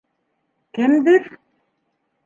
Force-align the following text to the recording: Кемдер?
Кемдер? 0.73 1.23